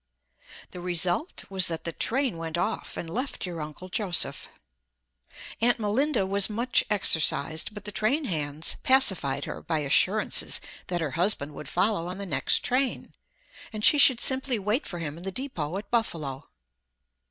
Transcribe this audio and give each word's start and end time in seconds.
The 0.71 0.79
result 0.81 1.45
was 1.51 1.67
that 1.67 1.83
the 1.83 1.91
train 1.91 2.37
went 2.37 2.57
off 2.57 2.97
and 2.97 3.07
left 3.07 3.45
your 3.45 3.61
Uncle 3.61 3.87
Joseph. 3.87 4.47
Aunt 5.61 5.77
Melinda 5.79 6.25
was 6.25 6.49
much 6.49 6.83
exercised, 6.89 7.75
but 7.75 7.85
the 7.85 7.91
train 7.91 8.25
hands 8.25 8.77
pacified 8.81 9.45
her 9.45 9.61
by 9.61 9.77
assurances 9.81 10.59
that 10.87 11.01
her 11.01 11.11
husband 11.11 11.53
would 11.53 11.69
follow 11.69 12.07
on 12.07 12.17
the 12.17 12.25
next 12.25 12.63
train, 12.65 13.13
and 13.71 13.85
she 13.85 13.99
should 13.99 14.19
simply 14.19 14.57
wait 14.57 14.87
for 14.87 14.97
him 14.97 15.17
in 15.19 15.23
the 15.23 15.31
depot 15.31 15.77
at 15.77 15.91
Buffalo. 15.91 16.49